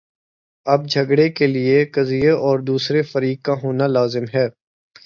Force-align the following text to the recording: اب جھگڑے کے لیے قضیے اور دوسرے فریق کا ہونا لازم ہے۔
اب 0.65 0.87
جھگڑے 0.89 1.27
کے 1.29 1.47
لیے 1.47 1.85
قضیے 1.85 2.29
اور 2.29 2.59
دوسرے 2.59 3.01
فریق 3.01 3.41
کا 3.45 3.53
ہونا 3.63 3.87
لازم 3.87 4.23
ہے۔ 4.33 4.47